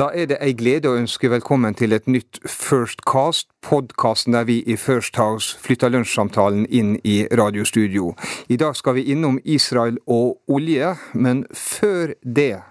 [0.00, 4.46] Da er det ei glede å ønske velkommen til et nytt First Cast, podkasten der
[4.48, 8.14] vi i First House flytter lunsjsamtalen inn i radiostudio.
[8.48, 12.62] I dag skal vi innom Israel og olje, men før det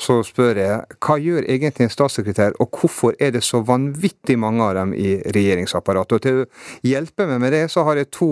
[0.00, 4.64] så spør jeg hva gjør egentlig en statssekretær, og hvorfor er det så vanvittig mange
[4.64, 6.16] av dem i regjeringsapparatet?
[6.16, 6.46] Og til å
[6.86, 8.30] hjelpe meg med det, så har jeg to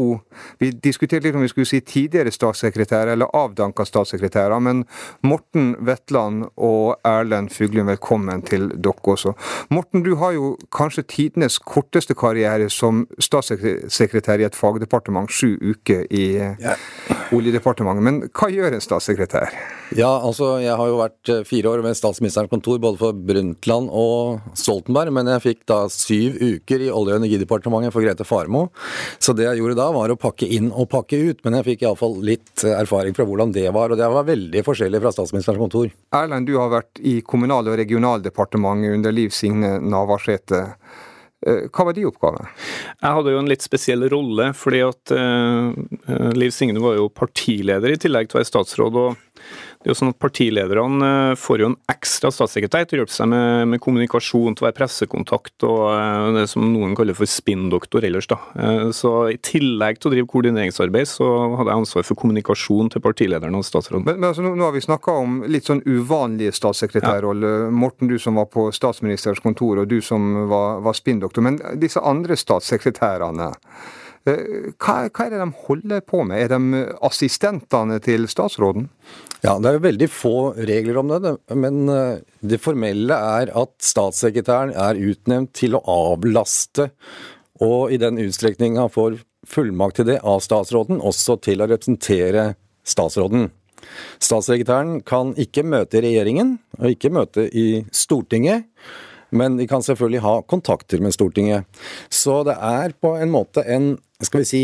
[0.58, 4.84] Vi diskuterte litt om vi skulle si tidligere statssekretærer eller avdanka statssekretærer, men
[5.26, 9.34] Morten Wetland og Erlend Fuglum, velkommen til dere også.
[9.70, 16.06] Morten, du har jo kanskje tidenes korteste karriere som statssekretær i et fagdepartement, sju uker
[16.10, 16.76] i ja.
[17.34, 18.04] Oljedepartementet.
[18.04, 19.52] Men hva gjør en statssekretær?
[19.96, 23.90] Ja, altså jeg har jo vært fire fire år ved statsministerens kontor både for Brundtland
[23.90, 28.68] og Stoltenberg, men jeg fikk da syv uker i Olje- og energidepartementet for Grete Farmo.
[29.18, 31.42] Så det jeg gjorde da, var å pakke inn og pakke ut.
[31.44, 35.02] Men jeg fikk iallfall litt erfaring fra hvordan det var, og det var veldig forskjellig
[35.02, 35.90] fra statsministerens kontor.
[36.14, 40.66] Erlend, du har vært i Kommunal- og regionaldepartementet under Liv Signe Navarsete.
[41.46, 42.46] Eh, hva var de oppgave?
[42.98, 47.94] Jeg hadde jo en litt spesiell rolle, fordi at uh, Liv Signe var jo partileder
[47.94, 48.98] i tillegg til å være statsråd.
[48.98, 49.24] og
[49.78, 53.14] det er jo sånn at Partilederne eh, får jo en ekstra statssekretær til å hjelpe
[53.14, 57.30] seg med, med, kommunikasjon, til å være pressekontakt og uh, det som noen kaller for
[57.30, 58.26] spinndoktor ellers.
[58.30, 58.40] da.
[58.58, 61.28] Uh, så I tillegg til å drive koordineringsarbeid, så
[61.60, 64.02] hadde jeg ansvar for kommunikasjon til partilederne og statsråden.
[64.08, 67.68] Men, men altså, nå, nå, har vi snakka om litt sånn uvanlige statssekretærroller.
[67.68, 67.70] Ja.
[67.84, 71.46] Morten, du som var på statsministerens kontor, og du som var, var spinndoktor.
[71.46, 76.42] Men disse andre statssekretærene Eh, hva, hva, er det de holder på med?
[76.44, 78.88] Er de assistentene til statsråden?
[79.44, 83.74] Ja, Det er jo veldig få regler om det, men eh, det formelle er at
[83.84, 86.90] statssekretæren er utnevnt til å avlaste,
[87.62, 92.52] og i den utstrekning han får fullmakt til det av statsråden, også til å representere
[92.86, 93.48] statsråden.
[94.22, 98.66] Statssekretæren kan ikke møte regjeringen, og ikke møte i Stortinget.
[99.30, 101.68] Men de kan selvfølgelig ha kontakter med Stortinget.
[102.10, 104.62] Så det er på en måte en, skal vi si,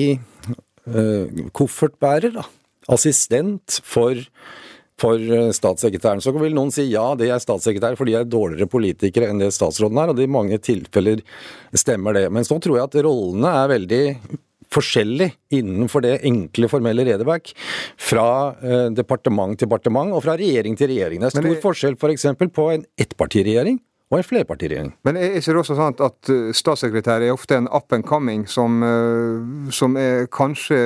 [0.89, 2.47] uh, koffertbærer, da.
[2.93, 4.19] Assistent for
[5.01, 6.23] for eh, statssekretæren.
[6.23, 9.51] Så vil noen si ja, det er statssekretær fordi de er dårligere politikere enn det
[9.57, 11.23] statsråden er, og det i mange tilfeller
[11.75, 12.29] stemmer det.
[12.31, 14.03] Men så tror jeg at rollene er veldig
[14.75, 17.53] forskjellig innenfor det enkle, formelle redeverk
[18.01, 18.29] fra
[18.59, 21.23] eh, departement til departement og fra regjering til regjering.
[21.23, 21.61] Det er stor det...
[21.63, 22.31] forskjell f.eks.
[22.39, 23.79] For på en ettpartiregjering
[24.13, 24.93] og en flerpartiregjering.
[25.07, 28.45] Men er ikke det også sånn at eh, statssekretær er ofte en up and coming
[28.51, 29.97] som, eh, som
[30.35, 30.79] kanskje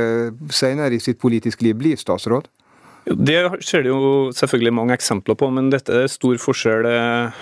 [0.55, 2.49] senere i sitt politiske liv blir statsråd?
[3.09, 7.39] Det ser det jo selvfølgelig mange eksempler på, men dette er stor forskjell eh,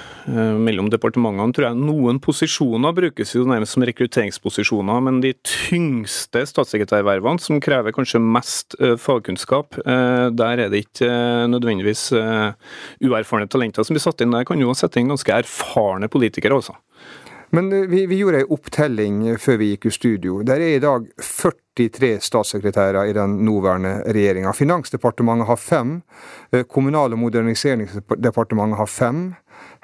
[0.63, 1.55] mellom departementene.
[1.57, 1.81] tror jeg.
[1.81, 8.79] Noen posisjoner brukes jo nærmest som rekrutteringsposisjoner, men de tyngste statssekretærvervene, som krever kanskje mest
[8.79, 11.11] eh, fagkunnskap, eh, der er det ikke
[11.51, 12.13] nødvendigvis
[13.03, 14.37] uerfarne talenter som blir satt inn.
[14.37, 16.77] Der kan jo sette inn ganske erfarne politikere også.
[17.57, 20.43] Men vi, vi gjorde ei opptelling før vi gikk i studio.
[20.45, 24.53] Der er i dag 43 statssekretærer i den nåværende regjeringa.
[24.53, 25.95] Finansdepartementet har fem.
[26.53, 29.23] Eh, Kommunal- og moderniseringsdepartementet har fem.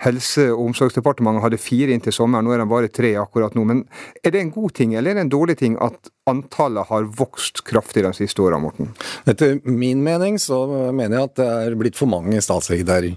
[0.03, 3.65] Helse- og omsorgsdepartementet hadde fire inntil sommeren, nå er de bare tre akkurat nå.
[3.69, 3.85] Men
[4.25, 7.65] er det en god ting, eller er det en dårlig ting at antallet har vokst
[7.67, 8.93] kraftig de siste åra, Morten?
[9.31, 13.15] Etter min mening så mener jeg at det er blitt for mange statssekretærer.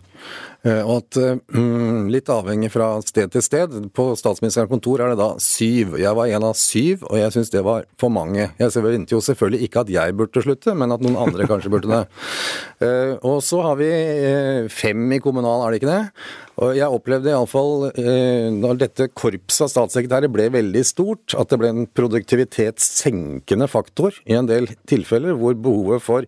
[0.66, 1.17] Eh, og at
[1.53, 3.75] mm, Litt avhengig fra sted til sted.
[3.95, 5.97] På statsministerens kontor er det da syv.
[6.01, 8.49] Jeg var en av syv, og jeg syns det var for mange.
[8.57, 11.91] Jeg venter jo selvfølgelig ikke at jeg burde slutte, men at noen andre kanskje burde
[11.93, 12.05] det.
[12.83, 13.87] Eh, og så har vi
[14.67, 16.25] fem i kommunal, er det ikke det?
[16.63, 21.59] Og jeg opplevde iallfall, eh, når dette korpset av statssekretærer ble veldig stort, at det
[21.59, 26.27] ble en produktivitetssenkende faktor i en del tilfeller, hvor behovet for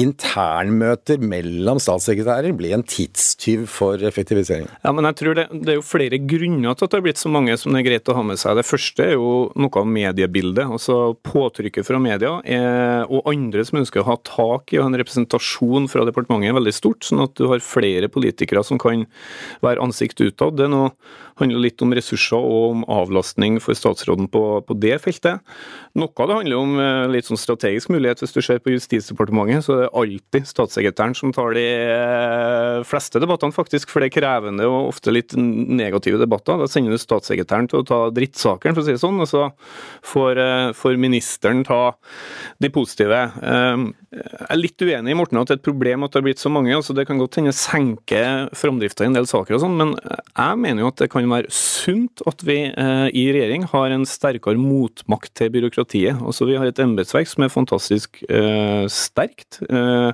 [0.00, 4.66] internmøter mellom statssekretærer ble en tidstyv for effektivisering.
[4.82, 7.22] Ja, men jeg tror det, det, er jo flere grunner til at det har blitt
[7.22, 8.58] så mange som det er greit å ha med seg.
[8.58, 10.66] Det første er jo noe av mediebildet.
[10.66, 14.98] altså Påtrykket fra media er, og andre som ønsker å ha tak i og en
[14.98, 19.06] representasjon fra departementet er veldig stort, sånn at du har flere politikere som kan
[19.62, 20.58] være være ansikt utad.
[20.58, 20.88] Det nå
[21.38, 25.44] handler litt om ressurser og om avlastning for statsråden på, på det feltet.
[25.98, 28.22] Noe av det handler om eh, litt sånn strategisk mulighet.
[28.22, 33.22] Hvis du ser på Justisdepartementet, så er det alltid statssekretæren som tar de eh, fleste
[33.22, 33.90] debattene, faktisk.
[33.92, 36.60] For det er krevende og ofte litt negative debatter.
[36.60, 39.22] Da sender du statssekretæren til å ta drittsakeren, for å si det sånn.
[39.22, 39.46] Og så
[40.06, 41.82] får, eh, får ministeren ta
[42.62, 43.20] de positive.
[43.42, 46.28] Ehm, jeg er litt uenig i Morten at det er et problem at det har
[46.28, 46.74] blitt så mange.
[46.74, 48.22] altså Det kan godt hende senke
[48.56, 51.50] framdrifta i en del saker, og sånn, men jeg mener jo at det kan være
[51.54, 56.22] sunt at vi eh, i regjering har en sterkere motmakt til byråkratiet.
[56.22, 60.10] Altså Vi har et embetsverk som er fantastisk eh, sterkt eh,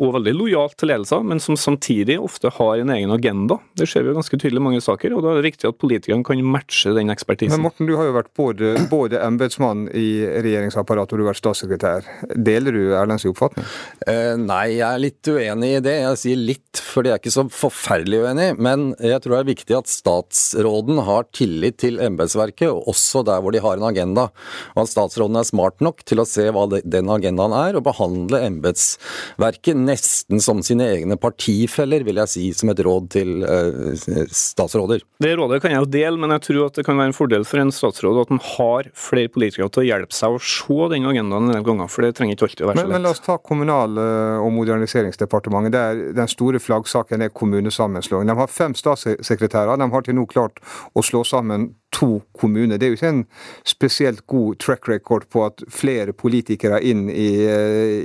[0.00, 3.58] og veldig lojalt til ledelser, men som samtidig ofte har en egen agenda.
[3.76, 5.80] Det ser vi jo ganske tydelig i mange saker, og da er det viktig at
[5.82, 7.58] politikerne kan matche den ekspertisen.
[7.58, 10.08] Men Morten, du har jo vært både, både embetsmann i
[10.40, 12.08] regjeringsapparatet og du har vært statssekretær.
[12.32, 13.66] Deler du Erlends oppfatning?
[14.08, 15.96] Eh, nei, jeg er litt uenig i det.
[16.06, 18.48] Jeg sier litt, for jeg er ikke så forferdelig uenig.
[18.56, 18.69] Men
[19.00, 23.62] jeg tror det er viktig at statsråden har tillit til embetsverket, også der hvor de
[23.62, 24.28] har en agenda.
[24.74, 28.42] Og at statsråden er smart nok til å se hva den agendaen er, og behandle
[28.46, 33.92] embetsverket nesten som sine egne partifeller, vil jeg si, som et råd til uh,
[34.26, 35.04] statsråder.
[35.20, 37.46] Det rådet kan jeg jo dele, men jeg tror at det kan være en fordel
[37.48, 41.08] for en statsråd at han har flere politikere til å hjelpe seg å se den
[41.10, 42.92] agendaen en del ganger, for det trenger ikke alltid å være så lett.
[42.92, 48.28] Men, men la oss ta Kommunal- og moderniseringsdepartementet, der den store flaggsaken er kommunesammenslåing.
[48.28, 50.60] De har fem statssekretærer, de har til nå klart
[50.94, 52.78] å slå sammen to kommuner.
[52.78, 53.24] Det er jo ikke en
[53.66, 57.30] spesielt god track record på at flere politikere inn i,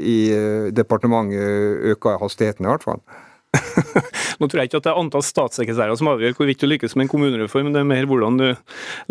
[0.01, 0.17] i
[0.73, 3.03] departementet øker hastigheten, i hvert fall.
[4.39, 7.05] Nå tror jeg ikke at det er antall statssekretærer som avgjør hvorvidt du lykkes med
[7.05, 8.47] en kommunereform, det er mer hvordan du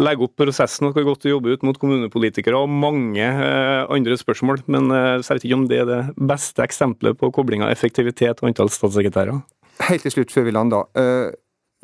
[0.00, 4.18] legger opp prosessen og hvor godt du jobber ut mot kommunepolitikere og mange eh, andre
[4.20, 4.64] spørsmål.
[4.70, 6.02] Men eh, jeg vet ikke om det er det
[6.32, 9.42] beste eksempelet på kobling av effektivitet og antall statssekretærer.
[9.82, 10.86] Helt til slutt, før vi lander.
[10.98, 11.34] Eh,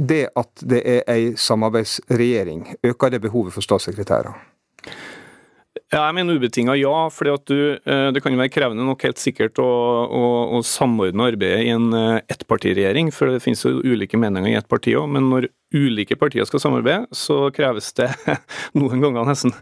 [0.00, 4.37] det at det er ei samarbeidsregjering, øker det behovet for statssekretærer?
[5.90, 7.08] Jeg mener ubetinga ja.
[7.46, 9.66] du, eh, Det kan jo være krevende nok helt sikkert å,
[10.06, 10.22] å,
[10.56, 14.69] å samordne arbeidet i en eh, ettpartiregjering, for det finnes jo ulike meninger i ett
[14.70, 15.10] parti òg.
[15.10, 18.08] Men når ulike partier skal samarbeide, så kreves det
[18.78, 19.54] noen ganger nesten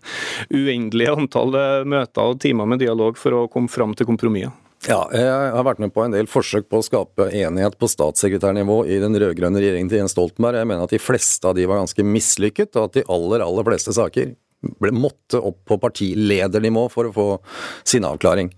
[0.52, 1.56] uendelige antall
[1.88, 4.52] møter og timer med dialog for å komme fram til kompromisser.
[4.86, 5.26] Ja, jeg
[5.56, 9.16] har vært med på en del forsøk på å skape enighet på statssekretærnivå i den
[9.18, 10.60] rød-grønne regjeringen til Jens Stoltenberg.
[10.60, 13.66] Jeg mener at de fleste av de var ganske mislykket, og at de aller, aller
[13.66, 17.26] fleste saker ble måtte opp på partiledernivå for å få
[17.86, 18.50] sin avklaring.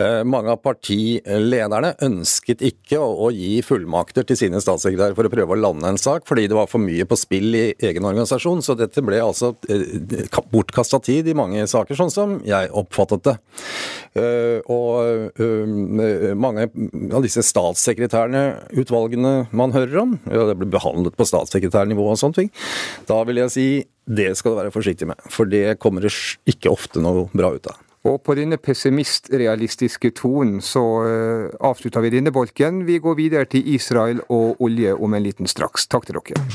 [0.00, 5.52] Eh, mange av partilederne ønsket ikke å, gi fullmakter til sine statssekretærer for å prøve
[5.52, 8.62] å lande en sak, fordi det var for mye på spill i egen organisasjon.
[8.64, 13.36] Så dette ble altså eh, bortkasta tid i mange saker, sånn som jeg oppfattet det.
[14.18, 15.36] Eh, og
[16.40, 16.70] mange
[17.12, 22.42] av disse statssekretærene, utvalgene man hører om, ja, det ble behandlet på statssekretærnivå og sånne
[22.42, 22.52] ting,
[23.10, 23.68] da vil jeg si
[24.08, 26.14] det skal du være forsiktig med, for det kommer det
[26.48, 27.76] ikke ofte noe bra ut av.
[28.08, 32.84] Og på denne pessimistrealistiske tonen så uh, avslutter vi denne bolken.
[32.88, 35.88] Vi går videre til Israel og olje om en liten straks.
[35.90, 36.46] Takk til dere.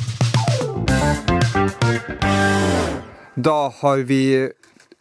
[3.35, 4.49] Da har vi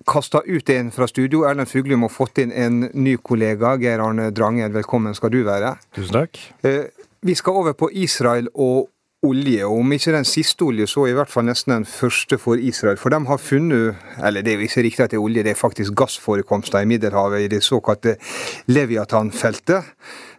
[0.08, 1.46] kasta ut en fra studio.
[1.48, 3.76] Erlend Fuglum har fått inn en ny kollega.
[3.80, 5.76] Geir Arne Drangen, velkommen skal du være.
[5.94, 6.42] Tusen takk.
[6.66, 6.90] Uh,
[7.22, 8.90] vi skal over på Israel og
[9.22, 12.58] olje, og om ikke den siste olje, så i hvert fall nesten den første for
[12.58, 12.98] Israel.
[12.98, 15.58] For de har funnet Eller det er ikke riktig at det er olje, det er
[15.58, 18.16] faktisk gassforekomster i Middelhavet, i det såkalte
[18.66, 19.92] Leviathan-feltet.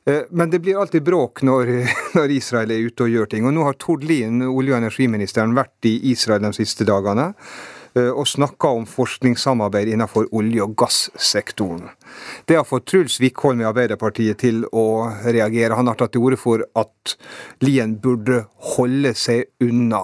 [0.06, 1.72] Eh, men det blir alltid bråk når,
[2.18, 3.48] når, Israel er ute og gjør ting.
[3.48, 7.32] Og nå har Tord Lien, olje- og energiministeren, vært i Israel de siste dagene.
[7.96, 11.92] Eh, og snakka om forskningssamarbeid innenfor olje- og gassektoren.
[12.46, 15.78] Det har fått Truls Wickholm i Arbeiderpartiet til å reagere.
[15.78, 17.16] Han har tatt til orde for at
[17.62, 20.02] Lien burde holde seg unna.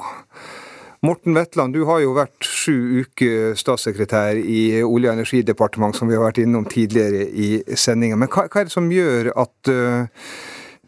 [1.01, 6.17] Morten Wetland, du har jo vært sju uker statssekretær i Olje- og energidepartementet, som vi
[6.17, 8.19] har vært innom tidligere i sendinga.
[8.19, 10.27] Men hva, hva, er det som gjør at uh,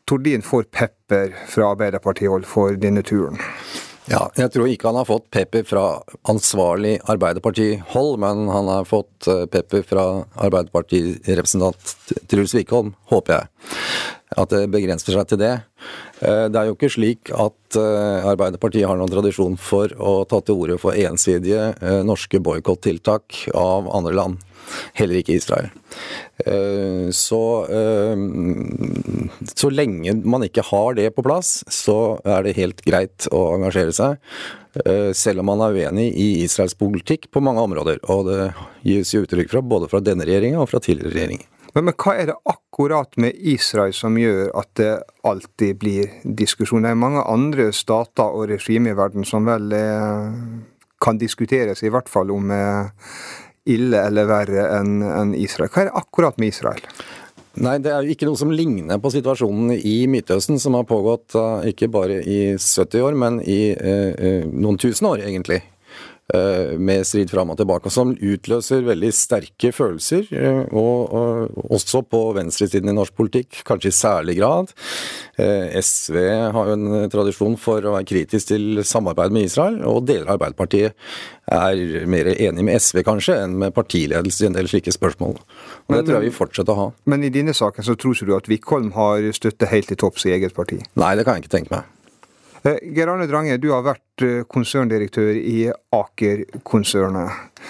[0.05, 3.39] Tordin får pepper fra Arbeiderpartiet for denne turen?
[4.09, 5.83] Ja, jeg tror ikke han har fått pepper fra
[6.31, 10.05] ansvarlig Arbeiderparti-hold, men han har fått eh, pepper fra
[10.41, 11.95] Arbeiderpartirepresentant
[12.31, 13.77] Truls Wickholm, håper jeg.
[14.39, 15.55] At det begrenser seg til det.
[16.21, 20.39] Eh, det er jo ikke slik at eh, Arbeiderpartiet har noen tradisjon for å ta
[20.45, 21.73] til orde for ensidige
[22.07, 24.47] norske boikottiltak av andre land.
[24.97, 25.69] Heller ikke Israel.
[26.45, 28.15] Eh, så, eh,
[29.55, 33.95] så lenge man ikke har det på plass, så er det helt greit å engasjere
[33.95, 34.19] seg.
[34.85, 37.99] Eh, selv om man er uenig i Israels politikk på mange områder.
[38.09, 38.53] Og det
[38.87, 41.49] gis jo uttrykk fra både fra denne regjeringa og fra tidligere regjeringer.
[41.73, 44.91] Men, men, hva er det akkurat med Israel som gjør at det
[45.27, 46.83] alltid blir diskusjon?
[46.83, 50.35] Det er mange andre stater og regimer i verden som vel eh,
[51.01, 52.51] kan diskuteres, i hvert fall om
[53.71, 55.71] ille eller verre enn Israel.
[55.71, 56.85] Hva er det akkurat med Israel?
[57.59, 61.35] Nei, Det er jo ikke noe som ligner på situasjonen i Midtøsten, som har pågått
[61.35, 65.59] uh, ikke bare i 70 år, men i uh, uh, noen tusen år, egentlig.
[66.33, 70.29] Eh, med strid fram og tilbake, som utløser veldig sterke følelser.
[70.31, 74.71] Eh, og, og også på venstresiden i norsk politikk, kanskje i særlig grad.
[75.41, 76.17] Eh, SV
[76.55, 80.37] har jo en tradisjon for å være kritisk til samarbeid med Israel, og deler av
[80.37, 80.95] Arbeiderpartiet
[81.51, 85.35] er mer enig med SV kanskje enn med partiledelse i en del slike spørsmål.
[85.35, 86.91] Og Det tror jeg vi fortsetter å ha.
[87.11, 90.29] Men i denne saken så tror ikke du at Wickholm har støtte helt til topps
[90.29, 90.79] i eget parti?
[90.95, 91.97] Nei, det kan jeg ikke tenke meg.
[92.63, 95.65] Eh, Geir Arne Drange, du har vært eh, konserndirektør i
[95.97, 97.65] Aker-konsernet.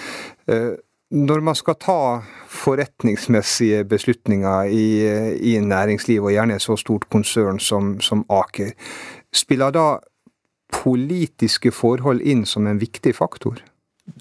[0.52, 0.72] Eh,
[1.12, 1.98] når man skal ta
[2.52, 4.84] forretningsmessige beslutninger i,
[5.52, 8.72] i næringslivet, og gjerne et så stort konsern som, som Aker,
[9.32, 9.86] spiller da
[10.72, 13.60] politiske forhold inn som en viktig faktor?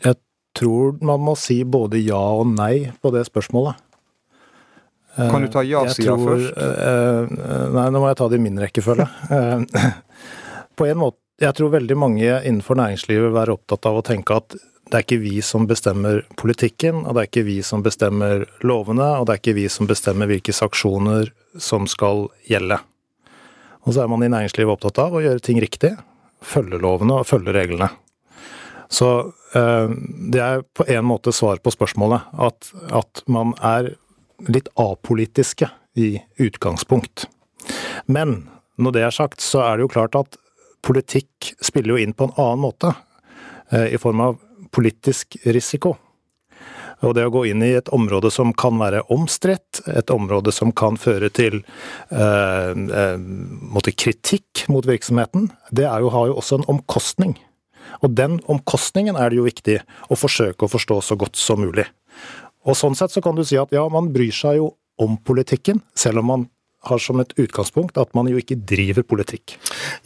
[0.03, 0.19] Jeg
[0.55, 3.79] tror man må si både ja og nei på det spørsmålet.
[5.15, 6.59] Kan du ta ja-sida først?
[7.75, 9.07] Nei, nå må jeg ta det i min rekkefølge.
[10.81, 14.35] på en måte Jeg tror veldig mange innenfor næringslivet vil være opptatt av å tenke
[14.37, 14.53] at
[14.91, 19.07] det er ikke vi som bestemmer politikken, og det er ikke vi som bestemmer lovene,
[19.17, 22.77] og det er ikke vi som bestemmer hvilke sanksjoner som skal gjelde.
[23.87, 25.95] Og så er man i næringslivet opptatt av å gjøre ting riktig,
[26.45, 27.89] følge lovene og følge reglene.
[28.93, 29.09] Så
[29.57, 29.97] eh,
[30.35, 33.95] det er på en måte svar på spørsmålet, at, at man er
[34.51, 37.25] litt apolitiske i utgangspunkt.
[38.05, 38.43] Men
[38.77, 40.40] når det er sagt, så er det jo klart at
[40.85, 42.93] politikk spiller jo inn på en annen måte,
[43.71, 44.39] eh, i form av
[44.71, 45.97] politisk risiko.
[47.01, 50.71] Og det å gå inn i et område som kan være omstridt, et område som
[50.71, 51.63] kan føre til
[52.13, 57.35] eh, eh, kritikk mot virksomheten, det jo, har jo også en omkostning.
[58.05, 59.79] Og den omkostningen er det jo viktig
[60.13, 61.87] å forsøke å forstå så godt som mulig.
[62.69, 65.81] Og sånn sett så kan du si at ja, man bryr seg jo om politikken,
[65.97, 66.49] selv om man
[66.89, 69.57] har som et utgangspunkt at man jo ikke driver politikk.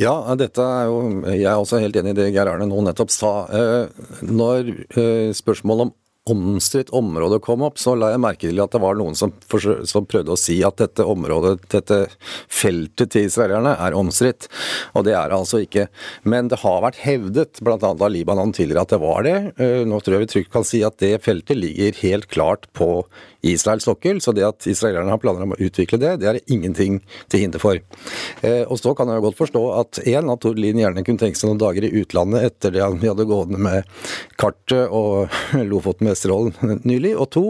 [0.02, 0.98] Ja, dette er jo
[1.32, 3.34] Jeg er også helt enig i det Geir Arne nå nettopp sa.
[3.48, 8.74] Eh, når eh, spørsmålet om omstridt område kom opp, så la jeg merke til at
[8.74, 12.00] det var noen som, som, prøvde å si at dette området, dette
[12.50, 14.48] feltet til israelerne, er omstridt.
[14.98, 15.86] Og det er det altså ikke.
[16.26, 17.78] Men det har vært hevdet, bl.a.
[17.78, 19.36] av Libanon tidligere, at det var det.
[19.62, 23.06] Eh, nå tror jeg vi trygt kan si at det feltet ligger helt klart på
[23.46, 27.00] Israels sokkel, så det at israelerne har planer om å utvikle det, det er ingenting
[27.32, 27.80] til hinder for.
[28.42, 31.40] Eh, og så kan jeg godt forstå at én, at Tord Lien gjerne kunne tenke
[31.40, 33.90] seg noen dager i utlandet etter det vi hadde gående med
[34.42, 35.34] kartet og
[35.70, 37.46] Lofoten Vesterålen nylig, og to,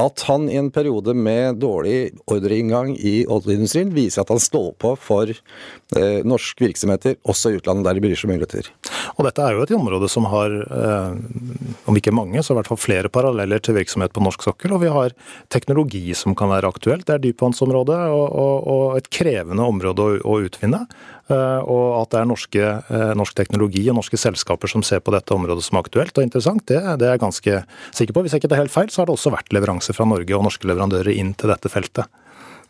[0.00, 4.94] at han i en periode med dårlig ordreinngang i oljeindustrien viser at han står på
[5.00, 8.70] for eh, norske virksomheter, også i utlandet, der de bryr seg om muligheter.
[9.16, 12.70] Og dette er jo et område som har, eh, om ikke mange, så i hvert
[12.70, 14.74] fall flere paralleller til virksomhet på norsk sokkel.
[14.74, 15.14] og vi har
[15.52, 17.06] teknologi som kan være aktuelt.
[17.08, 20.84] Det er dypvannsområdet og, og, og, et krevende område å, å utvinne.
[21.30, 25.14] Uh, og at det er norske, uh, norsk teknologi og norske selskaper som ser på
[25.14, 27.60] dette området som aktuelt og interessant, det, det er jeg ganske
[27.94, 28.24] sikker på.
[28.24, 30.48] Hvis jeg ikke tar helt feil, så har det også vært leveranser fra Norge og
[30.48, 32.10] norske leverandører inn til dette feltet.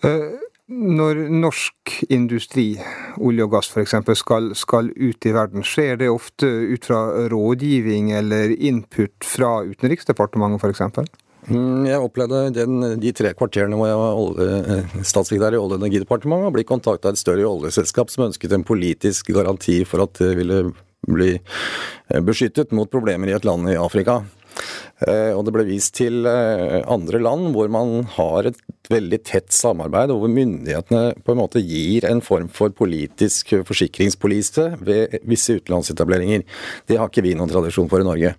[0.04, 0.36] Uh,
[0.70, 2.76] når norsk industri,
[3.18, 7.00] olje og gass f.eks., skal, skal ut i verden, skjer det ofte ut fra
[7.32, 11.10] rådgivning eller input fra Utenriksdepartementet f.eks.?
[11.48, 15.80] Mm, jeg opplevde den, de tre kvarterene hvor jeg var eh, statssekretær i Olje- og
[15.80, 20.20] energidepartementet, å bli kontakta av et større oljeselskap som ønsket en politisk garanti for at
[20.20, 20.60] det ville
[21.08, 24.20] bli eh, beskyttet mot problemer i et land i Afrika.
[25.06, 30.12] Eh, og det ble vist til andre land hvor man har et veldig tett samarbeid,
[30.12, 36.44] og hvor myndighetene på en måte gir en form for politisk forsikringspolise ved visse utenlandsetableringer.
[36.90, 38.34] Det har ikke vi noen tradisjon for i Norge.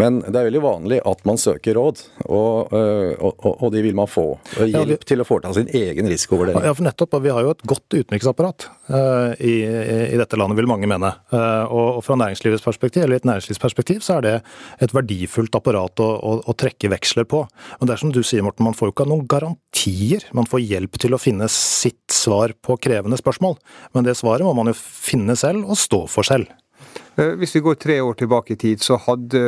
[0.00, 3.96] Men det er veldig vanlig at man søker råd, og, og, og, og de vil
[3.98, 4.26] man få.
[4.58, 6.64] Hjelp ja, vi, til å foreta sin egen risikovurdering.
[6.64, 7.18] Ja, for nettopp.
[7.24, 11.10] Vi har jo et godt utenriksapparat i, i, dette landet, vil mange mene.
[11.32, 14.34] Og, og fra næringslivets perspektiv, eller et næringslivsperspektiv så er det
[14.84, 17.44] et verdifullt apparat å, å, å trekke veksler på.
[17.78, 20.26] Men det er som du sier, Morten, man får jo ikke noen garantier.
[20.36, 23.56] Man får hjelp til å finne sitt svar på krevende spørsmål.
[23.96, 26.52] Men det svaret må man jo finne selv, og stå for selv.
[27.16, 29.40] Eh, hvis vi går tre år tilbake i tid, så hadde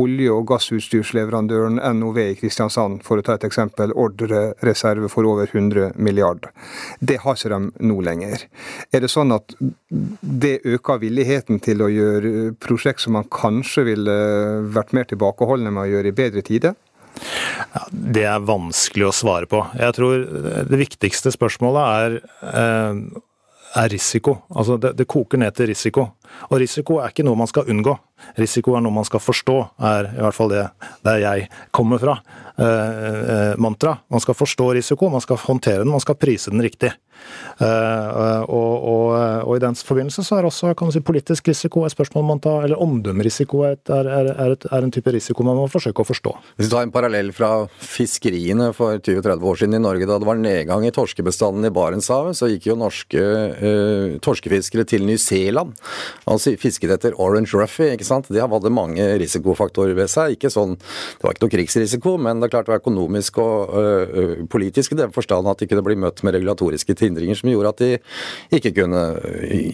[0.00, 5.92] olje- og gassutstyrsleverandøren NOV i Kristiansand, for å ta et eksempel, ordrereserve for over 100
[6.00, 6.54] milliarder.
[7.00, 8.46] Det har ikke de nå lenger.
[8.92, 9.52] Er det sånn at
[9.90, 14.20] det øker villigheten til å gjøre prosjekt som man kanskje ville
[14.72, 16.78] vært mer tilbakeholdne med å gjøre i bedre tider?
[17.74, 19.60] Ja, det er vanskelig å svare på.
[19.76, 20.24] Jeg tror
[20.70, 22.16] det viktigste spørsmålet er,
[22.54, 23.20] eh,
[23.76, 24.36] er risiko.
[24.54, 26.06] Altså det, det, koker ned til risiko.
[26.50, 27.94] Og risiko er ikke noe man skal unngå.
[28.38, 29.56] Risiko er noe man skal forstå,
[29.90, 30.64] er i hvert fall det
[31.06, 32.18] der jeg kommer fra.
[32.60, 33.96] Eh, eh, mantra.
[34.10, 36.92] Man skal forstå risiko, man skal håndtere den, man skal prise den riktig.
[37.60, 39.06] Uh, og, og,
[39.44, 42.40] og, i den forbindelse så er også kan man si, politisk risiko et spørsmål man
[42.40, 46.32] tar, eller omdømmerisiko er, er, er, er, en type risiko man må forsøke å forstå.
[46.56, 50.28] Hvis du tar en parallell fra fiskeriene for 20-30 år siden i Norge, da det
[50.28, 55.76] var nedgang i torskebestanden i Barentshavet, så gikk jo norske uh, torskefiskere til Ny-Zealand.
[56.30, 57.90] Altså fisket etter orange ruffy.
[57.92, 58.30] ikke sant?
[58.32, 60.38] De hadde mange risikofaktorer ved seg.
[60.38, 63.76] ikke sånn, Det var ikke noe krigsrisiko, men det er klart det var økonomisk og
[63.76, 67.50] uh, politisk i den forstand at de kunne bli møtt med regulatoriske ting hindringer som
[67.52, 67.90] gjorde at de
[68.60, 69.02] ikke kunne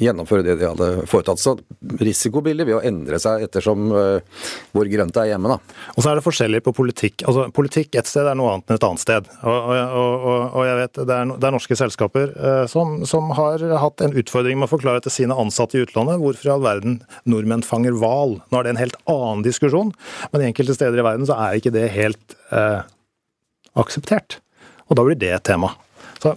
[0.02, 1.40] gjennomføre det de hadde foretatt.
[1.42, 1.56] Så
[2.00, 5.54] risikobildet vil jo endre seg ettersom uh, hvor grønt det er hjemme.
[5.54, 5.84] Da.
[5.94, 7.26] Og så er det forskjellig på politikk.
[7.28, 9.28] Altså, Politikk et sted er noe annet enn et annet sted.
[9.46, 13.30] Og, og, og, og jeg vet det er, det er norske selskaper uh, som, som,
[13.36, 16.64] har hatt en utfordring med å forklare til sine ansatte i utlandet hvorfor i all
[16.64, 18.38] verden nordmenn fanger hval.
[18.50, 19.92] Nå er det en helt annen diskusjon,
[20.32, 22.82] men enkelte steder i verden så er ikke det helt eh,
[23.78, 24.38] akseptert.
[24.86, 25.72] Og da blir det et tema.
[26.22, 26.36] Så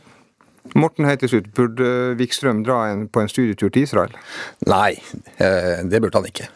[0.75, 1.51] Morten, helt til slutt.
[1.57, 4.15] Burde Wikstrøm dra en, på en studietur til Israel?
[4.69, 4.97] Nei,
[5.41, 6.49] eh, det burde han ikke.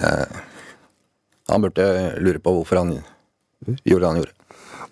[0.00, 0.40] Eh,
[1.48, 1.86] han burde
[2.20, 2.98] lure på hvorfor han
[3.84, 4.37] gjorde det han gjorde.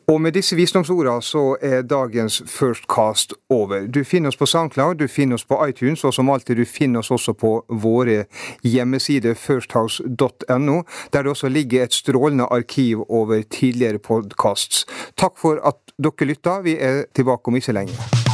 [0.06, 3.86] Og med disse visdomsordene så er dagens First Cast over.
[3.86, 7.02] Du finner oss på SoundCloud, du finner oss på iTunes, og som alltid, du finner
[7.02, 8.24] oss også på våre
[8.62, 10.82] hjemmesider firsthouse.no,
[11.12, 14.86] der det også ligger et strålende arkiv over tidligere podcasts.
[15.18, 16.60] Takk for at dere lytta.
[16.62, 18.25] Vi er tilbake om ikke lenge.